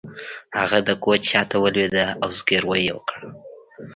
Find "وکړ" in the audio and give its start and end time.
2.97-3.19